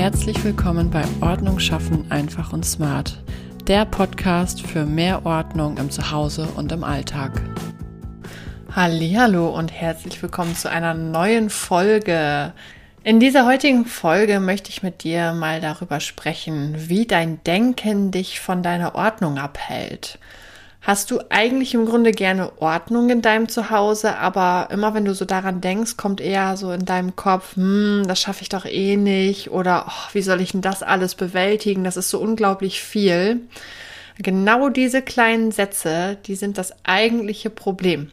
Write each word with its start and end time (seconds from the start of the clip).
Herzlich 0.00 0.42
willkommen 0.44 0.90
bei 0.90 1.04
Ordnung 1.20 1.58
schaffen 1.60 2.10
einfach 2.10 2.54
und 2.54 2.64
smart, 2.64 3.22
der 3.66 3.84
Podcast 3.84 4.62
für 4.62 4.86
mehr 4.86 5.26
Ordnung 5.26 5.76
im 5.76 5.90
Zuhause 5.90 6.48
und 6.56 6.72
im 6.72 6.84
Alltag. 6.84 7.42
Hallo 8.74 9.50
und 9.50 9.70
herzlich 9.70 10.22
willkommen 10.22 10.56
zu 10.56 10.70
einer 10.70 10.94
neuen 10.94 11.50
Folge. 11.50 12.54
In 13.04 13.20
dieser 13.20 13.44
heutigen 13.44 13.84
Folge 13.84 14.40
möchte 14.40 14.70
ich 14.70 14.82
mit 14.82 15.04
dir 15.04 15.34
mal 15.34 15.60
darüber 15.60 16.00
sprechen, 16.00 16.76
wie 16.88 17.06
dein 17.06 17.44
Denken 17.44 18.10
dich 18.10 18.40
von 18.40 18.62
deiner 18.62 18.94
Ordnung 18.94 19.36
abhält. 19.36 20.18
Hast 20.82 21.10
du 21.10 21.20
eigentlich 21.28 21.74
im 21.74 21.84
Grunde 21.84 22.10
gerne 22.10 22.58
Ordnung 22.58 23.10
in 23.10 23.20
deinem 23.20 23.48
Zuhause, 23.50 24.16
aber 24.16 24.68
immer 24.70 24.94
wenn 24.94 25.04
du 25.04 25.14
so 25.14 25.26
daran 25.26 25.60
denkst, 25.60 25.98
kommt 25.98 26.22
eher 26.22 26.56
so 26.56 26.72
in 26.72 26.86
deinem 26.86 27.16
Kopf, 27.16 27.56
hm, 27.56 28.04
das 28.08 28.20
schaffe 28.20 28.42
ich 28.42 28.48
doch 28.48 28.64
eh 28.64 28.96
nicht 28.96 29.50
oder 29.50 29.86
oh, 29.88 30.08
wie 30.14 30.22
soll 30.22 30.40
ich 30.40 30.52
denn 30.52 30.62
das 30.62 30.82
alles 30.82 31.14
bewältigen? 31.14 31.84
Das 31.84 31.98
ist 31.98 32.08
so 32.08 32.18
unglaublich 32.18 32.80
viel. 32.82 33.42
Genau 34.16 34.70
diese 34.70 35.02
kleinen 35.02 35.52
Sätze, 35.52 36.16
die 36.26 36.34
sind 36.34 36.56
das 36.56 36.72
eigentliche 36.84 37.50
Problem. 37.50 38.10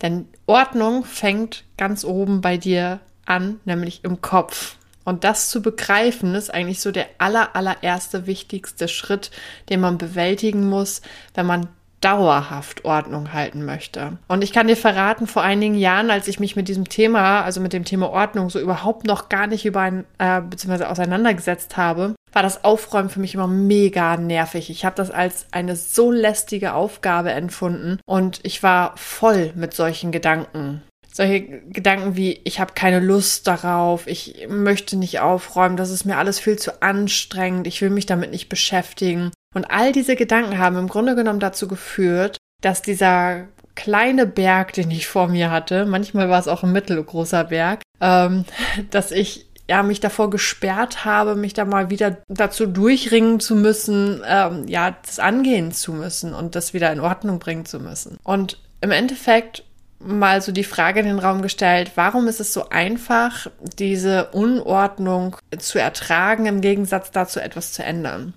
Denn 0.00 0.26
Ordnung 0.46 1.04
fängt 1.04 1.64
ganz 1.76 2.04
oben 2.04 2.40
bei 2.40 2.56
dir 2.56 3.00
an, 3.26 3.60
nämlich 3.66 4.04
im 4.04 4.22
Kopf. 4.22 4.76
Und 5.04 5.22
das 5.22 5.50
zu 5.50 5.62
begreifen, 5.62 6.34
ist 6.34 6.52
eigentlich 6.52 6.80
so 6.80 6.90
der 6.90 7.06
aller, 7.18 7.54
allererste 7.54 8.26
wichtigste 8.26 8.88
Schritt, 8.88 9.30
den 9.68 9.80
man 9.80 9.98
bewältigen 9.98 10.68
muss, 10.68 11.00
wenn 11.34 11.46
man 11.46 11.68
dauerhaft 12.06 12.84
Ordnung 12.84 13.32
halten 13.32 13.64
möchte. 13.64 14.18
Und 14.28 14.44
ich 14.44 14.52
kann 14.52 14.68
dir 14.68 14.76
verraten, 14.76 15.26
vor 15.26 15.42
einigen 15.42 15.74
Jahren, 15.74 16.08
als 16.08 16.28
ich 16.28 16.38
mich 16.38 16.54
mit 16.54 16.68
diesem 16.68 16.88
Thema, 16.88 17.42
also 17.42 17.60
mit 17.60 17.72
dem 17.72 17.84
Thema 17.84 18.10
Ordnung, 18.10 18.48
so 18.48 18.60
überhaupt 18.60 19.08
noch 19.08 19.28
gar 19.28 19.48
nicht 19.48 19.66
über 19.66 19.80
ein, 19.80 20.04
äh, 20.18 20.40
beziehungsweise 20.40 20.88
auseinandergesetzt 20.88 21.76
habe, 21.76 22.14
war 22.32 22.44
das 22.44 22.62
Aufräumen 22.62 23.10
für 23.10 23.18
mich 23.18 23.34
immer 23.34 23.48
mega 23.48 24.16
nervig. 24.16 24.70
Ich 24.70 24.84
habe 24.84 24.94
das 24.94 25.10
als 25.10 25.46
eine 25.50 25.74
so 25.74 26.12
lästige 26.12 26.74
Aufgabe 26.74 27.32
empfunden 27.32 27.98
und 28.06 28.38
ich 28.44 28.62
war 28.62 28.92
voll 28.96 29.50
mit 29.56 29.74
solchen 29.74 30.12
Gedanken 30.12 30.82
solche 31.16 31.40
Gedanken 31.40 32.14
wie, 32.14 32.42
ich 32.44 32.60
habe 32.60 32.74
keine 32.74 33.00
Lust 33.00 33.46
darauf, 33.46 34.06
ich 34.06 34.46
möchte 34.50 34.98
nicht 34.98 35.20
aufräumen, 35.20 35.78
das 35.78 35.90
ist 35.90 36.04
mir 36.04 36.18
alles 36.18 36.38
viel 36.38 36.56
zu 36.56 36.82
anstrengend, 36.82 37.66
ich 37.66 37.80
will 37.80 37.88
mich 37.88 38.04
damit 38.04 38.30
nicht 38.30 38.50
beschäftigen. 38.50 39.32
Und 39.56 39.70
all 39.70 39.90
diese 39.90 40.16
Gedanken 40.16 40.58
haben 40.58 40.76
im 40.76 40.86
Grunde 40.86 41.14
genommen 41.14 41.40
dazu 41.40 41.66
geführt, 41.66 42.36
dass 42.60 42.82
dieser 42.82 43.48
kleine 43.74 44.26
Berg, 44.26 44.74
den 44.74 44.90
ich 44.90 45.06
vor 45.06 45.28
mir 45.28 45.50
hatte, 45.50 45.86
manchmal 45.86 46.28
war 46.28 46.38
es 46.38 46.46
auch 46.46 46.62
ein 46.62 46.72
mittelgroßer 46.72 47.44
Berg, 47.44 47.80
ähm, 48.02 48.44
dass 48.90 49.12
ich 49.12 49.46
ja 49.66 49.82
mich 49.82 50.00
davor 50.00 50.28
gesperrt 50.28 51.06
habe, 51.06 51.36
mich 51.36 51.54
da 51.54 51.64
mal 51.64 51.88
wieder 51.88 52.18
dazu 52.28 52.66
durchringen 52.66 53.40
zu 53.40 53.56
müssen, 53.56 54.22
ähm, 54.26 54.68
ja, 54.68 54.94
das 55.06 55.20
angehen 55.20 55.72
zu 55.72 55.94
müssen 55.94 56.34
und 56.34 56.54
das 56.54 56.74
wieder 56.74 56.92
in 56.92 57.00
Ordnung 57.00 57.38
bringen 57.38 57.64
zu 57.64 57.80
müssen. 57.80 58.18
Und 58.24 58.58
im 58.82 58.90
Endeffekt 58.90 59.64
mal 60.00 60.42
so 60.42 60.52
die 60.52 60.64
Frage 60.64 61.00
in 61.00 61.06
den 61.06 61.18
Raum 61.18 61.40
gestellt, 61.40 61.92
warum 61.94 62.28
ist 62.28 62.40
es 62.40 62.52
so 62.52 62.68
einfach, 62.68 63.46
diese 63.78 64.26
Unordnung 64.32 65.38
zu 65.56 65.78
ertragen, 65.78 66.44
im 66.44 66.60
Gegensatz 66.60 67.10
dazu 67.10 67.40
etwas 67.40 67.72
zu 67.72 67.82
ändern? 67.82 68.34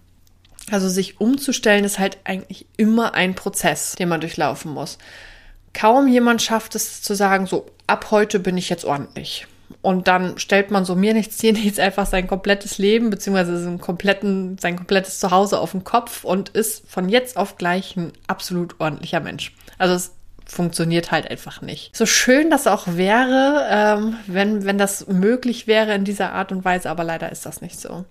Also 0.72 0.90
sich 0.90 1.20
umzustellen 1.20 1.84
ist 1.84 2.00
halt 2.00 2.18
eigentlich 2.24 2.66
immer 2.78 3.14
ein 3.14 3.36
Prozess, 3.36 3.94
den 3.94 4.10
man 4.10 4.22
durchlaufen 4.22 4.72
muss. 4.72 4.98
Kaum 5.74 6.08
jemand 6.08 6.42
schafft 6.42 6.76
es 6.76 7.02
zu 7.02 7.16
sagen, 7.16 7.46
so 7.46 7.68
ab 7.88 8.08
heute 8.12 8.40
bin 8.40 8.58
ich 8.58 8.70
jetzt 8.70 8.86
ordentlich. 8.86 9.48
Und 9.82 10.08
dann 10.08 10.38
stellt 10.38 10.72
man 10.72 10.84
so 10.84 10.96
mir 10.96 11.14
nichts, 11.14 11.38
dir 11.40 11.54
nichts 11.54 11.80
einfach 11.80 12.06
sein 12.06 12.28
komplettes 12.28 12.78
Leben 12.78 13.10
beziehungsweise 13.10 13.62
sein, 13.62 14.58
sein 14.60 14.76
komplettes 14.76 15.20
Zuhause 15.20 15.60
auf 15.60 15.72
den 15.72 15.84
Kopf 15.84 16.24
und 16.24 16.50
ist 16.50 16.90
von 16.90 17.10
jetzt 17.10 17.38
auf 17.38 17.58
gleich 17.58 17.96
ein 17.96 18.14
absolut 18.28 18.80
ordentlicher 18.80 19.20
Mensch. 19.20 19.56
Also 19.78 19.94
es 19.94 20.16
funktioniert 20.46 21.12
halt 21.12 21.30
einfach 21.30 21.62
nicht. 21.62 21.96
So 21.96 22.06
schön 22.06 22.50
das 22.50 22.66
auch 22.66 22.88
wäre, 22.88 23.68
ähm, 23.70 24.18
wenn, 24.26 24.66
wenn 24.66 24.80
das 24.80 25.08
möglich 25.08 25.68
wäre 25.68 25.94
in 25.94 26.06
dieser 26.06 26.34
Art 26.34 26.52
und 26.52 26.66
Weise, 26.66 26.90
aber 26.90 27.04
leider 27.04 27.32
ist 27.32 27.46
das 27.46 27.62
nicht 27.62 27.80
so. 27.80 28.06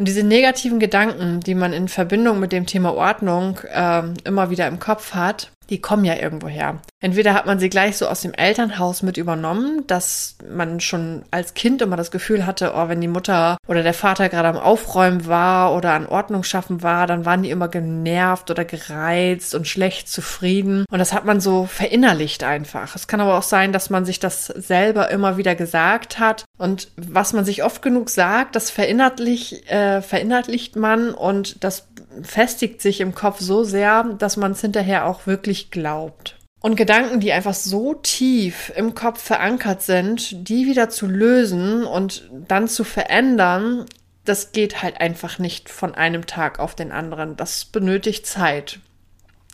Und 0.00 0.06
diese 0.06 0.22
negativen 0.22 0.78
Gedanken, 0.78 1.40
die 1.40 1.54
man 1.54 1.74
in 1.74 1.86
Verbindung 1.86 2.40
mit 2.40 2.52
dem 2.52 2.64
Thema 2.64 2.94
Ordnung 2.94 3.60
ähm, 3.70 4.14
immer 4.24 4.48
wieder 4.48 4.66
im 4.66 4.78
Kopf 4.78 5.12
hat, 5.12 5.50
die 5.70 5.80
kommen 5.80 6.04
ja 6.04 6.16
irgendwo 6.16 6.48
her. 6.48 6.80
Entweder 7.00 7.32
hat 7.32 7.46
man 7.46 7.58
sie 7.58 7.70
gleich 7.70 7.96
so 7.96 8.08
aus 8.08 8.20
dem 8.20 8.34
Elternhaus 8.34 9.02
mit 9.02 9.16
übernommen, 9.16 9.86
dass 9.86 10.36
man 10.50 10.80
schon 10.80 11.22
als 11.30 11.54
Kind 11.54 11.80
immer 11.80 11.96
das 11.96 12.10
Gefühl 12.10 12.44
hatte, 12.44 12.72
oh, 12.74 12.88
wenn 12.88 13.00
die 13.00 13.08
Mutter 13.08 13.56
oder 13.68 13.82
der 13.82 13.94
Vater 13.94 14.28
gerade 14.28 14.48
am 14.48 14.58
Aufräumen 14.58 15.26
war 15.26 15.74
oder 15.74 15.92
an 15.94 16.06
Ordnung 16.06 16.42
schaffen 16.42 16.82
war, 16.82 17.06
dann 17.06 17.24
waren 17.24 17.42
die 17.42 17.50
immer 17.50 17.68
genervt 17.68 18.50
oder 18.50 18.64
gereizt 18.64 19.54
und 19.54 19.66
schlecht 19.66 20.08
zufrieden. 20.08 20.84
Und 20.90 20.98
das 20.98 21.14
hat 21.14 21.24
man 21.24 21.40
so 21.40 21.64
verinnerlicht 21.66 22.42
einfach. 22.42 22.96
Es 22.96 23.06
kann 23.06 23.20
aber 23.20 23.38
auch 23.38 23.44
sein, 23.44 23.72
dass 23.72 23.88
man 23.88 24.04
sich 24.04 24.18
das 24.18 24.46
selber 24.46 25.10
immer 25.10 25.36
wieder 25.36 25.54
gesagt 25.54 26.18
hat. 26.18 26.44
Und 26.58 26.88
was 26.96 27.32
man 27.32 27.44
sich 27.44 27.64
oft 27.64 27.80
genug 27.80 28.10
sagt, 28.10 28.56
das 28.56 28.70
verinnerlich, 28.70 29.70
äh, 29.70 29.89
verinnerlicht 30.02 30.76
man 30.76 31.12
und 31.14 31.62
das 31.64 31.88
festigt 32.22 32.82
sich 32.82 33.00
im 33.00 33.14
Kopf 33.14 33.40
so 33.40 33.64
sehr, 33.64 34.04
dass 34.04 34.36
man 34.36 34.52
es 34.52 34.60
hinterher 34.60 35.06
auch 35.06 35.26
wirklich 35.26 35.70
glaubt. 35.70 36.36
Und 36.60 36.76
Gedanken, 36.76 37.20
die 37.20 37.32
einfach 37.32 37.54
so 37.54 37.94
tief 37.94 38.70
im 38.76 38.94
Kopf 38.94 39.22
verankert 39.22 39.82
sind, 39.82 40.48
die 40.48 40.66
wieder 40.66 40.90
zu 40.90 41.06
lösen 41.06 41.84
und 41.84 42.28
dann 42.30 42.68
zu 42.68 42.84
verändern, 42.84 43.86
das 44.24 44.52
geht 44.52 44.82
halt 44.82 45.00
einfach 45.00 45.38
nicht 45.38 45.70
von 45.70 45.94
einem 45.94 46.26
Tag 46.26 46.58
auf 46.58 46.74
den 46.74 46.92
anderen. 46.92 47.36
Das 47.36 47.64
benötigt 47.64 48.26
Zeit. 48.26 48.80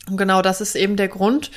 Und 0.08 0.16
genau 0.16 0.42
das 0.42 0.60
ist 0.60 0.76
eben 0.76 0.96
der 0.96 1.08
Grund, 1.08 1.50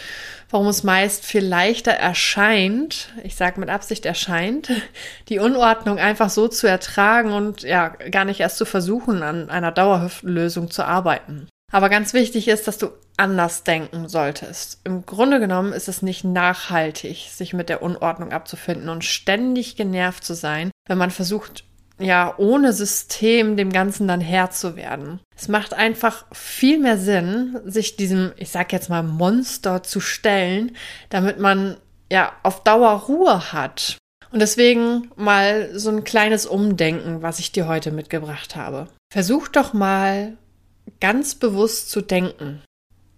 warum 0.49 0.67
es 0.67 0.83
meist 0.83 1.23
viel 1.25 1.45
leichter 1.45 1.91
erscheint, 1.91 3.09
ich 3.23 3.35
sage 3.35 3.59
mit 3.59 3.69
Absicht 3.69 4.05
erscheint, 4.05 4.69
die 5.29 5.39
Unordnung 5.39 5.99
einfach 5.99 6.29
so 6.29 6.47
zu 6.47 6.67
ertragen 6.67 7.31
und 7.31 7.61
ja, 7.61 7.89
gar 7.89 8.25
nicht 8.25 8.39
erst 8.39 8.57
zu 8.57 8.65
versuchen, 8.65 9.21
an 9.23 9.49
einer 9.49 9.71
Dauerlösung 9.71 10.71
zu 10.71 10.83
arbeiten. 10.83 11.47
Aber 11.71 11.89
ganz 11.89 12.13
wichtig 12.13 12.47
ist, 12.47 12.67
dass 12.67 12.79
du 12.79 12.89
anders 13.15 13.63
denken 13.63 14.07
solltest. 14.07 14.81
Im 14.85 15.05
Grunde 15.05 15.39
genommen 15.39 15.73
ist 15.73 15.87
es 15.87 16.01
nicht 16.01 16.23
nachhaltig, 16.23 17.27
sich 17.29 17.53
mit 17.53 17.69
der 17.69 17.83
Unordnung 17.83 18.31
abzufinden 18.31 18.89
und 18.89 19.05
ständig 19.05 19.75
genervt 19.75 20.23
zu 20.23 20.33
sein, 20.33 20.71
wenn 20.87 20.97
man 20.97 21.11
versucht, 21.11 21.65
ja, 21.99 22.33
ohne 22.37 22.73
System 22.73 23.57
dem 23.57 23.71
Ganzen 23.71 24.07
dann 24.07 24.21
Herr 24.21 24.51
zu 24.51 24.75
werden. 24.75 25.19
Es 25.35 25.47
macht 25.47 25.73
einfach 25.73 26.25
viel 26.31 26.79
mehr 26.79 26.97
Sinn, 26.97 27.59
sich 27.65 27.95
diesem, 27.97 28.31
ich 28.37 28.49
sag 28.49 28.71
jetzt 28.71 28.89
mal, 28.89 29.03
Monster 29.03 29.83
zu 29.83 29.99
stellen, 29.99 30.75
damit 31.09 31.39
man 31.39 31.77
ja 32.11 32.33
auf 32.43 32.63
Dauer 32.63 32.91
Ruhe 33.07 33.53
hat. 33.53 33.97
Und 34.31 34.39
deswegen 34.39 35.11
mal 35.15 35.77
so 35.77 35.89
ein 35.89 36.03
kleines 36.03 36.45
Umdenken, 36.45 37.21
was 37.21 37.39
ich 37.39 37.51
dir 37.51 37.67
heute 37.67 37.91
mitgebracht 37.91 38.55
habe. 38.55 38.87
Versuch 39.11 39.47
doch 39.47 39.73
mal 39.73 40.37
ganz 40.99 41.35
bewusst 41.35 41.89
zu 41.89 42.01
denken. 42.01 42.61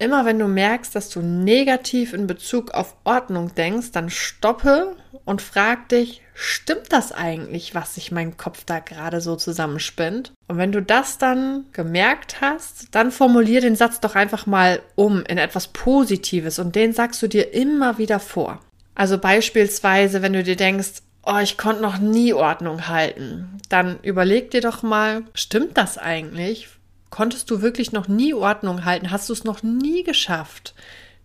Immer 0.02 0.26
wenn 0.26 0.40
du 0.40 0.48
merkst, 0.48 0.96
dass 0.96 1.10
du 1.10 1.22
negativ 1.22 2.14
in 2.14 2.26
Bezug 2.26 2.72
auf 2.72 2.96
Ordnung 3.04 3.54
denkst, 3.54 3.92
dann 3.92 4.10
stoppe 4.10 4.96
und 5.26 5.44
frag 5.44 5.90
dich, 5.90 6.24
stimmt 6.34 6.92
das 6.92 7.12
eigentlich, 7.12 7.76
was 7.76 7.94
sich 7.94 8.12
mein 8.12 8.36
Kopf 8.36 8.64
da 8.66 8.80
gerade 8.80 9.22
so 9.22 9.36
zusammenspinnt? 9.36 10.32
Und 10.48 10.58
wenn 10.58 10.72
du 10.72 10.82
das 10.82 11.20
dann 11.20 11.66
gemerkt 11.72 12.42
hast, 12.42 12.88
dann 12.96 13.12
formulier 13.12 13.62
den 13.62 13.76
Satz 13.76 14.00
doch 14.00 14.16
einfach 14.16 14.48
mal 14.48 14.82
um 14.96 15.24
in 15.26 15.38
etwas 15.38 15.68
Positives 15.68 16.58
und 16.58 16.76
den 16.76 16.94
sagst 16.94 17.22
du 17.22 17.28
dir 17.28 17.54
immer 17.54 18.00
wieder 18.00 18.20
vor. 18.20 18.60
Also 18.96 19.20
beispielsweise, 19.20 20.24
wenn 20.24 20.34
du 20.34 20.42
dir 20.42 20.56
denkst, 20.56 21.04
oh, 21.28 21.38
ich 21.44 21.60
konnte 21.60 21.84
noch 21.84 22.00
nie 22.00 22.34
Ordnung 22.34 22.88
halten, 22.88 23.60
dann 23.70 24.00
überleg 24.02 24.50
dir 24.50 24.62
doch 24.62 24.82
mal, 24.82 25.22
stimmt 25.36 25.78
das 25.78 26.00
eigentlich? 26.00 26.70
Konntest 27.12 27.52
du 27.52 27.62
wirklich 27.62 27.92
noch 27.92 28.08
nie 28.08 28.34
Ordnung 28.34 28.84
halten? 28.84 29.12
Hast 29.12 29.30
du 29.30 29.34
es 29.34 29.44
noch 29.44 29.62
nie 29.62 30.04
geschafft? 30.04 30.74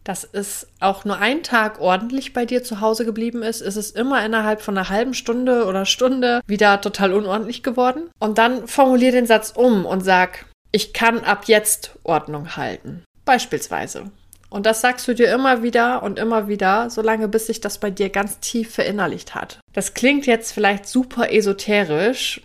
dass 0.06 0.22
es 0.22 0.68
auch 0.78 1.04
nur 1.04 1.18
ein 1.18 1.42
Tag 1.42 1.80
ordentlich 1.80 2.32
bei 2.32 2.46
dir 2.46 2.62
zu 2.62 2.80
Hause 2.80 3.04
geblieben 3.04 3.42
ist, 3.42 3.60
ist 3.60 3.74
es 3.74 3.90
immer 3.90 4.24
innerhalb 4.24 4.62
von 4.62 4.78
einer 4.78 4.88
halben 4.88 5.14
Stunde 5.14 5.64
oder 5.66 5.84
Stunde 5.84 6.42
wieder 6.46 6.80
total 6.80 7.12
unordentlich 7.12 7.64
geworden. 7.64 8.08
Und 8.20 8.38
dann 8.38 8.68
formulier 8.68 9.10
den 9.10 9.26
Satz 9.26 9.52
um 9.56 9.84
und 9.84 10.04
sag, 10.04 10.46
ich 10.70 10.92
kann 10.92 11.24
ab 11.24 11.46
jetzt 11.46 11.96
Ordnung 12.04 12.56
halten. 12.56 13.02
Beispielsweise. 13.24 14.12
Und 14.48 14.64
das 14.64 14.80
sagst 14.80 15.08
du 15.08 15.14
dir 15.14 15.34
immer 15.34 15.64
wieder 15.64 16.04
und 16.04 16.20
immer 16.20 16.46
wieder, 16.46 16.88
solange 16.88 17.26
bis 17.26 17.48
sich 17.48 17.60
das 17.60 17.78
bei 17.78 17.90
dir 17.90 18.08
ganz 18.08 18.38
tief 18.38 18.74
verinnerlicht 18.74 19.34
hat. 19.34 19.58
Das 19.72 19.94
klingt 19.94 20.24
jetzt 20.26 20.52
vielleicht 20.52 20.86
super 20.86 21.32
esoterisch, 21.32 22.42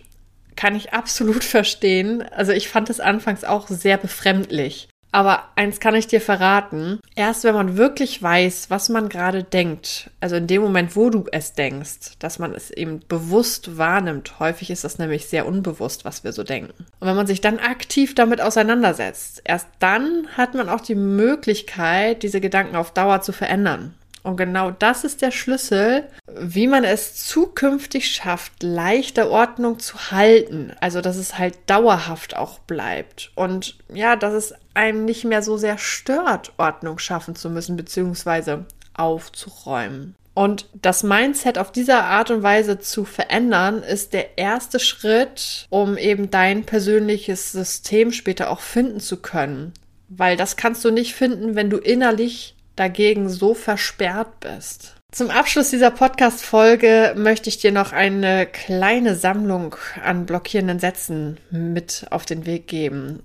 kann 0.62 0.76
ich 0.76 0.92
absolut 0.92 1.42
verstehen. 1.42 2.22
Also 2.30 2.52
ich 2.52 2.68
fand 2.68 2.88
es 2.88 3.00
anfangs 3.00 3.42
auch 3.42 3.66
sehr 3.66 3.96
befremdlich. 3.96 4.88
Aber 5.10 5.42
eins 5.56 5.80
kann 5.80 5.96
ich 5.96 6.06
dir 6.06 6.20
verraten. 6.20 7.00
Erst 7.16 7.42
wenn 7.42 7.54
man 7.56 7.76
wirklich 7.76 8.22
weiß, 8.22 8.70
was 8.70 8.88
man 8.88 9.08
gerade 9.08 9.42
denkt, 9.42 10.10
also 10.20 10.36
in 10.36 10.46
dem 10.46 10.62
Moment, 10.62 10.94
wo 10.94 11.10
du 11.10 11.24
es 11.32 11.54
denkst, 11.54 12.16
dass 12.20 12.38
man 12.38 12.54
es 12.54 12.70
eben 12.70 13.00
bewusst 13.08 13.76
wahrnimmt. 13.76 14.38
Häufig 14.38 14.70
ist 14.70 14.84
das 14.84 14.98
nämlich 14.98 15.26
sehr 15.26 15.46
unbewusst, 15.46 16.04
was 16.04 16.22
wir 16.22 16.32
so 16.32 16.44
denken. 16.44 16.86
Und 17.00 17.08
wenn 17.08 17.16
man 17.16 17.26
sich 17.26 17.40
dann 17.40 17.58
aktiv 17.58 18.14
damit 18.14 18.40
auseinandersetzt, 18.40 19.42
erst 19.44 19.66
dann 19.80 20.28
hat 20.36 20.54
man 20.54 20.68
auch 20.68 20.80
die 20.80 20.94
Möglichkeit, 20.94 22.22
diese 22.22 22.40
Gedanken 22.40 22.76
auf 22.76 22.94
Dauer 22.94 23.20
zu 23.20 23.32
verändern. 23.32 23.94
Und 24.22 24.36
genau 24.36 24.70
das 24.70 25.04
ist 25.04 25.20
der 25.20 25.32
Schlüssel, 25.32 26.04
wie 26.32 26.66
man 26.66 26.84
es 26.84 27.16
zukünftig 27.26 28.10
schafft, 28.10 28.62
leichter 28.62 29.30
Ordnung 29.30 29.78
zu 29.78 30.10
halten. 30.10 30.72
Also, 30.80 31.00
dass 31.00 31.16
es 31.16 31.38
halt 31.38 31.58
dauerhaft 31.66 32.36
auch 32.36 32.60
bleibt. 32.60 33.32
Und 33.34 33.76
ja, 33.92 34.16
dass 34.16 34.34
es 34.34 34.54
einem 34.74 35.04
nicht 35.04 35.24
mehr 35.24 35.42
so 35.42 35.56
sehr 35.56 35.78
stört, 35.78 36.52
Ordnung 36.56 36.98
schaffen 36.98 37.34
zu 37.34 37.50
müssen, 37.50 37.76
beziehungsweise 37.76 38.64
aufzuräumen. 38.94 40.14
Und 40.34 40.66
das 40.80 41.02
Mindset 41.02 41.58
auf 41.58 41.72
dieser 41.72 42.04
Art 42.04 42.30
und 42.30 42.42
Weise 42.42 42.78
zu 42.78 43.04
verändern, 43.04 43.82
ist 43.82 44.14
der 44.14 44.38
erste 44.38 44.80
Schritt, 44.80 45.66
um 45.68 45.98
eben 45.98 46.30
dein 46.30 46.64
persönliches 46.64 47.52
System 47.52 48.12
später 48.12 48.50
auch 48.50 48.60
finden 48.60 49.00
zu 49.00 49.18
können. 49.18 49.74
Weil 50.08 50.36
das 50.36 50.56
kannst 50.56 50.84
du 50.84 50.90
nicht 50.90 51.14
finden, 51.14 51.54
wenn 51.54 51.68
du 51.68 51.76
innerlich 51.76 52.54
dagegen 52.76 53.28
so 53.28 53.54
versperrt 53.54 54.40
bist. 54.40 54.94
Zum 55.10 55.30
Abschluss 55.30 55.68
dieser 55.68 55.90
Podcast-Folge 55.90 57.14
möchte 57.16 57.50
ich 57.50 57.58
dir 57.58 57.70
noch 57.70 57.92
eine 57.92 58.46
kleine 58.46 59.14
Sammlung 59.14 59.76
an 60.02 60.24
blockierenden 60.24 60.78
Sätzen 60.78 61.36
mit 61.50 62.06
auf 62.10 62.24
den 62.24 62.46
Weg 62.46 62.66
geben, 62.66 63.22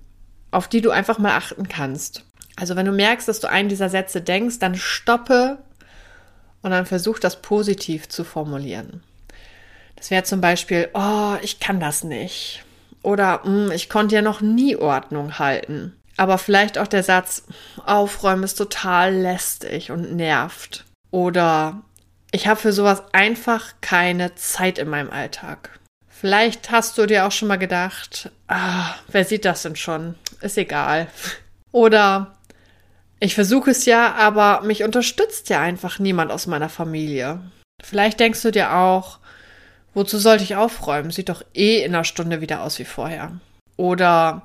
auf 0.50 0.68
die 0.68 0.82
du 0.82 0.90
einfach 0.90 1.18
mal 1.18 1.34
achten 1.34 1.68
kannst. 1.68 2.24
Also 2.56 2.76
wenn 2.76 2.84
du 2.84 2.92
merkst, 2.92 3.26
dass 3.26 3.40
du 3.40 3.48
einen 3.48 3.70
dieser 3.70 3.88
Sätze 3.88 4.20
denkst, 4.20 4.58
dann 4.58 4.74
stoppe 4.74 5.58
und 6.60 6.72
dann 6.72 6.86
versuch 6.86 7.18
das 7.18 7.40
positiv 7.40 8.08
zu 8.08 8.24
formulieren. 8.24 9.02
Das 9.96 10.10
wäre 10.10 10.24
zum 10.24 10.40
Beispiel, 10.40 10.90
oh, 10.92 11.36
ich 11.42 11.58
kann 11.58 11.80
das 11.80 12.04
nicht. 12.04 12.64
Oder 13.02 13.42
hm, 13.44 13.70
ich 13.72 13.88
konnte 13.88 14.14
ja 14.14 14.22
noch 14.22 14.40
nie 14.40 14.76
Ordnung 14.76 15.38
halten. 15.38 15.97
Aber 16.18 16.36
vielleicht 16.36 16.78
auch 16.78 16.88
der 16.88 17.04
Satz, 17.04 17.44
aufräumen 17.86 18.42
ist 18.42 18.56
total 18.56 19.14
lästig 19.14 19.92
und 19.92 20.16
nervt. 20.16 20.84
Oder 21.12 21.80
ich 22.32 22.48
habe 22.48 22.60
für 22.60 22.72
sowas 22.72 23.04
einfach 23.12 23.74
keine 23.80 24.34
Zeit 24.34 24.78
in 24.78 24.88
meinem 24.88 25.10
Alltag. 25.10 25.78
Vielleicht 26.08 26.72
hast 26.72 26.98
du 26.98 27.06
dir 27.06 27.24
auch 27.24 27.30
schon 27.30 27.46
mal 27.46 27.56
gedacht, 27.56 28.32
ah, 28.48 28.96
wer 29.06 29.24
sieht 29.24 29.44
das 29.44 29.62
denn 29.62 29.76
schon? 29.76 30.16
Ist 30.40 30.58
egal. 30.58 31.06
Oder 31.72 32.36
ich 33.20 33.36
versuche 33.36 33.70
es 33.70 33.86
ja, 33.86 34.14
aber 34.14 34.62
mich 34.62 34.82
unterstützt 34.82 35.48
ja 35.50 35.60
einfach 35.60 36.00
niemand 36.00 36.32
aus 36.32 36.48
meiner 36.48 36.68
Familie. 36.68 37.40
Vielleicht 37.80 38.18
denkst 38.18 38.42
du 38.42 38.50
dir 38.50 38.74
auch, 38.74 39.20
wozu 39.94 40.18
sollte 40.18 40.42
ich 40.42 40.56
aufräumen? 40.56 41.12
Sieht 41.12 41.28
doch 41.28 41.44
eh 41.54 41.84
in 41.84 41.94
einer 41.94 42.02
Stunde 42.02 42.40
wieder 42.40 42.62
aus 42.62 42.80
wie 42.80 42.84
vorher. 42.84 43.38
Oder 43.76 44.42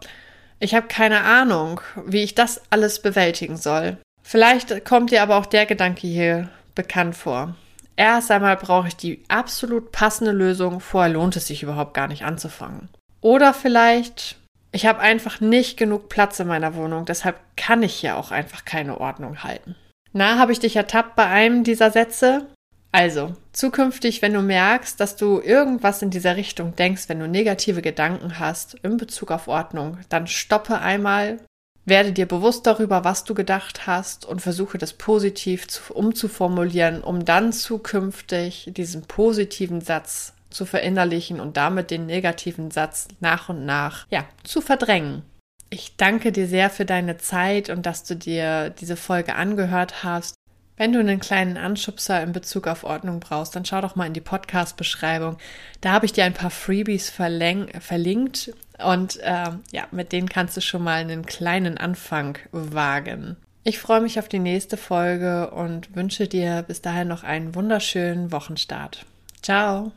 ich 0.63 0.73
habe 0.73 0.87
keine 0.87 1.23
Ahnung, 1.23 1.81
wie 2.05 2.23
ich 2.23 2.35
das 2.35 2.61
alles 2.69 3.01
bewältigen 3.01 3.57
soll. 3.57 3.97
Vielleicht 4.23 4.85
kommt 4.85 5.11
dir 5.11 5.21
aber 5.21 5.35
auch 5.35 5.45
der 5.45 5.65
Gedanke 5.65 6.07
hier 6.07 6.49
bekannt 6.73 7.17
vor. 7.17 7.55
Erst 7.97 8.31
einmal 8.31 8.55
brauche 8.55 8.87
ich 8.87 8.95
die 8.95 9.21
absolut 9.27 9.91
passende 9.91 10.31
Lösung, 10.31 10.79
vorher 10.79 11.11
lohnt 11.11 11.35
es 11.35 11.47
sich 11.47 11.63
überhaupt 11.63 11.93
gar 11.93 12.07
nicht 12.07 12.23
anzufangen. 12.23 12.87
Oder 13.19 13.53
vielleicht, 13.53 14.37
ich 14.71 14.85
habe 14.85 14.99
einfach 14.99 15.41
nicht 15.41 15.75
genug 15.75 16.07
Platz 16.07 16.39
in 16.39 16.47
meiner 16.47 16.75
Wohnung, 16.75 17.03
deshalb 17.03 17.35
kann 17.57 17.83
ich 17.83 17.93
hier 17.93 18.15
auch 18.15 18.31
einfach 18.31 18.63
keine 18.63 19.01
Ordnung 19.01 19.43
halten. 19.43 19.75
Na, 20.13 20.39
habe 20.39 20.53
ich 20.53 20.59
dich 20.59 20.77
ertappt 20.77 21.17
bei 21.17 21.25
einem 21.25 21.65
dieser 21.65 21.91
Sätze? 21.91 22.47
Also, 22.93 23.35
zukünftig, 23.53 24.21
wenn 24.21 24.33
du 24.33 24.43
merkst, 24.43 24.99
dass 24.99 25.15
du 25.15 25.41
irgendwas 25.41 26.03
in 26.03 26.11
dieser 26.11 26.35
Richtung 26.35 26.75
denkst, 26.75 27.09
wenn 27.09 27.19
du 27.19 27.27
negative 27.27 27.81
Gedanken 27.81 28.37
hast 28.37 28.75
in 28.83 28.97
Bezug 28.97 29.31
auf 29.31 29.47
Ordnung, 29.47 29.97
dann 30.09 30.27
stoppe 30.27 30.77
einmal, 30.77 31.39
werde 31.85 32.13
dir 32.13 32.27
bewusst 32.27 32.67
darüber, 32.67 33.03
was 33.03 33.23
du 33.23 33.33
gedacht 33.33 33.87
hast 33.87 34.25
und 34.25 34.43
versuche 34.43 34.77
das 34.77 34.93
positiv 34.93 35.67
zu, 35.67 35.91
umzuformulieren, 35.91 37.01
um 37.01 37.25
dann 37.25 37.51
zukünftig 37.51 38.69
diesen 38.77 39.01
positiven 39.01 39.81
Satz 39.81 40.33
zu 40.51 40.67
verinnerlichen 40.67 41.39
und 41.39 41.57
damit 41.57 41.89
den 41.89 42.05
negativen 42.05 42.69
Satz 42.69 43.07
nach 43.19 43.49
und 43.49 43.65
nach, 43.65 44.05
ja, 44.11 44.25
zu 44.43 44.61
verdrängen. 44.61 45.23
Ich 45.71 45.97
danke 45.97 46.31
dir 46.31 46.45
sehr 46.45 46.69
für 46.69 46.85
deine 46.85 47.17
Zeit 47.17 47.71
und 47.71 47.87
dass 47.87 48.03
du 48.03 48.15
dir 48.15 48.69
diese 48.69 48.95
Folge 48.95 49.33
angehört 49.33 50.03
hast. 50.03 50.35
Wenn 50.75 50.91
du 50.91 50.99
einen 50.99 51.19
kleinen 51.19 51.57
Anschubser 51.57 52.21
in 52.23 52.31
Bezug 52.31 52.67
auf 52.67 52.83
Ordnung 52.83 53.19
brauchst, 53.19 53.55
dann 53.55 53.65
schau 53.65 53.81
doch 53.81 53.95
mal 53.95 54.07
in 54.07 54.13
die 54.13 54.21
Podcast-Beschreibung. 54.21 55.37
Da 55.81 55.91
habe 55.91 56.05
ich 56.05 56.13
dir 56.13 56.25
ein 56.25 56.33
paar 56.33 56.49
Freebies 56.49 57.09
verlinkt 57.09 58.53
und 58.83 59.19
äh, 59.19 59.51
ja, 59.71 59.87
mit 59.91 60.11
denen 60.11 60.29
kannst 60.29 60.57
du 60.57 60.61
schon 60.61 60.83
mal 60.83 61.01
einen 61.01 61.25
kleinen 61.25 61.77
Anfang 61.77 62.39
wagen. 62.51 63.37
Ich 63.63 63.79
freue 63.79 64.01
mich 64.01 64.19
auf 64.19 64.27
die 64.27 64.39
nächste 64.39 64.75
Folge 64.75 65.51
und 65.51 65.95
wünsche 65.95 66.27
dir 66.27 66.63
bis 66.63 66.81
dahin 66.81 67.07
noch 67.07 67.23
einen 67.23 67.55
wunderschönen 67.55 68.31
Wochenstart. 68.31 69.05
Ciao! 69.41 69.93